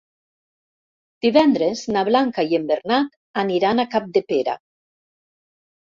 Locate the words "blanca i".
2.09-2.59